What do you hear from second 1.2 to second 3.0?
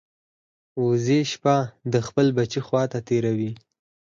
شپه د خپل بچي خوا ته